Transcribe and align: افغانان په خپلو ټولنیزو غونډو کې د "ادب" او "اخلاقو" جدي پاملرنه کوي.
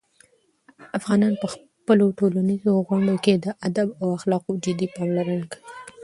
افغانان 0.97 1.33
په 1.41 1.47
خپلو 1.53 2.05
ټولنیزو 2.19 2.73
غونډو 2.87 3.15
کې 3.23 3.33
د 3.43 3.45
"ادب" 3.67 3.87
او 4.01 4.07
"اخلاقو" 4.17 4.51
جدي 4.63 4.87
پاملرنه 4.95 5.45
کوي. 5.51 5.65